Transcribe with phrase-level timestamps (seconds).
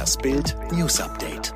[0.00, 1.52] Das Bild News Update.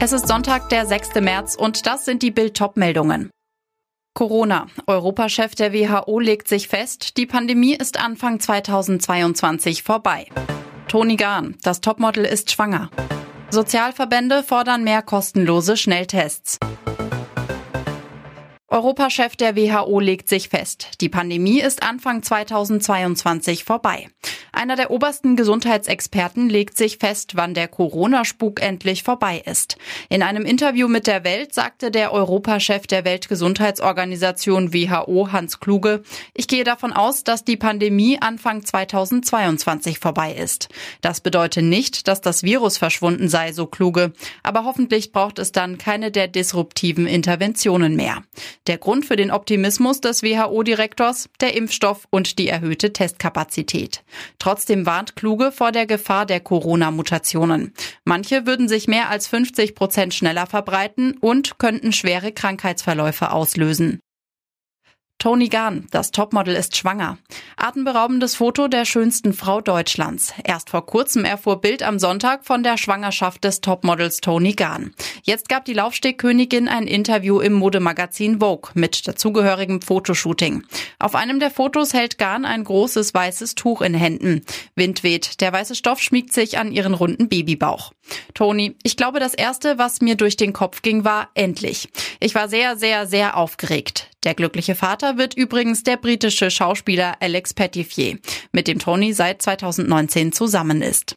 [0.00, 1.20] Es ist Sonntag, der 6.
[1.20, 3.30] März und das sind die Bild-Top-Meldungen.
[4.12, 4.66] Corona.
[4.88, 10.26] Europachef der WHO legt sich fest, die Pandemie ist Anfang 2022 vorbei.
[10.88, 12.90] Toni Gahn, das Topmodel ist schwanger.
[13.50, 16.58] Sozialverbände fordern mehr kostenlose Schnelltests.
[18.74, 24.08] Europachef der WHO legt sich fest, die Pandemie ist Anfang 2022 vorbei.
[24.50, 29.76] Einer der obersten Gesundheitsexperten legt sich fest, wann der Corona-Spuk endlich vorbei ist.
[30.08, 36.02] In einem Interview mit der Welt sagte der Europachef der Weltgesundheitsorganisation WHO Hans Kluge,
[36.34, 40.68] ich gehe davon aus, dass die Pandemie Anfang 2022 vorbei ist.
[41.00, 44.12] Das bedeutet nicht, dass das Virus verschwunden sei, so Kluge,
[44.42, 48.22] aber hoffentlich braucht es dann keine der disruptiven Interventionen mehr.
[48.66, 54.02] Der Grund für den Optimismus des WHO-Direktors, der Impfstoff und die erhöhte Testkapazität.
[54.38, 57.74] Trotzdem warnt Kluge vor der Gefahr der Corona-Mutationen.
[58.04, 64.00] Manche würden sich mehr als 50 Prozent schneller verbreiten und könnten schwere Krankheitsverläufe auslösen.
[65.24, 67.16] Toni Gahn, das Topmodel ist schwanger.
[67.56, 70.34] Atemberaubendes Foto der schönsten Frau Deutschlands.
[70.44, 74.92] Erst vor kurzem erfuhr Bild am Sonntag von der Schwangerschaft des Topmodels Toni Gahn.
[75.26, 80.64] Jetzt gab die Laufstegkönigin ein Interview im Modemagazin Vogue mit dazugehörigem Fotoshooting.
[80.98, 84.44] Auf einem der Fotos hält Gahn ein großes weißes Tuch in Händen.
[84.74, 87.92] Wind weht, der weiße Stoff schmiegt sich an ihren runden Babybauch.
[88.34, 91.88] Toni, ich glaube, das erste, was mir durch den Kopf ging, war endlich.
[92.20, 94.10] Ich war sehr, sehr, sehr aufgeregt.
[94.24, 98.18] Der glückliche Vater wird übrigens der britische Schauspieler Alex Pettifier,
[98.52, 101.16] mit dem Tony seit 2019 zusammen ist.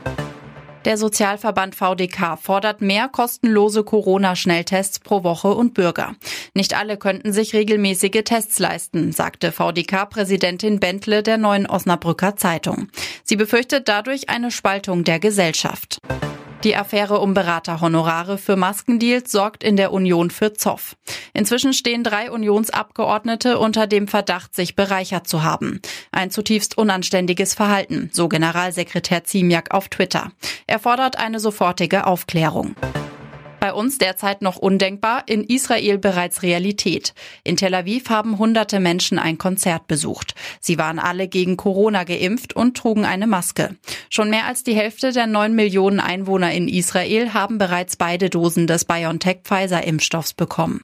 [0.88, 6.16] Der Sozialverband VDK fordert mehr kostenlose Corona-Schnelltests pro Woche und Bürger.
[6.54, 12.88] Nicht alle könnten sich regelmäßige Tests leisten, sagte VDK-Präsidentin Bentle der neuen Osnabrücker Zeitung.
[13.26, 16.00] Sie befürchtet dadurch eine Spaltung der Gesellschaft.
[16.64, 20.96] Die Affäre um Beraterhonorare für Maskendeals sorgt in der Union für Zoff.
[21.34, 25.82] Inzwischen stehen drei Unionsabgeordnete unter dem Verdacht, sich bereichert zu haben.
[26.12, 30.32] Ein zutiefst unanständiges Verhalten, so Generalsekretär Ziemiak auf Twitter.
[30.66, 32.76] Er fordert eine sofortige Aufklärung.
[33.60, 37.14] Bei uns derzeit noch undenkbar, in Israel bereits Realität.
[37.44, 40.36] In Tel Aviv haben hunderte Menschen ein Konzert besucht.
[40.60, 43.76] Sie waren alle gegen Corona geimpft und trugen eine Maske.
[44.10, 48.68] Schon mehr als die Hälfte der neun Millionen Einwohner in Israel haben bereits beide Dosen
[48.68, 50.82] des BioNTech-Pfizer-Impfstoffs bekommen.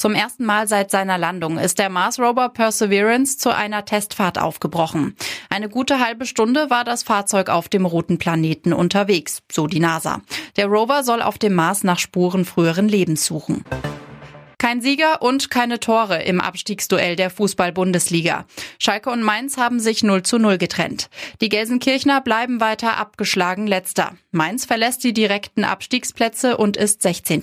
[0.00, 5.14] Zum ersten Mal seit seiner Landung ist der Mars Rover Perseverance zu einer Testfahrt aufgebrochen.
[5.50, 10.22] Eine gute halbe Stunde war das Fahrzeug auf dem roten Planeten unterwegs, so die NASA.
[10.56, 13.62] Der Rover soll auf dem Mars nach Spuren früheren Lebens suchen.
[14.56, 18.46] Kein Sieger und keine Tore im Abstiegsduell der Fußball-Bundesliga.
[18.78, 21.10] Schalke und Mainz haben sich 0 zu 0 getrennt.
[21.42, 24.14] Die Gelsenkirchner bleiben weiter abgeschlagen letzter.
[24.30, 27.42] Mainz verlässt die direkten Abstiegsplätze und ist 16.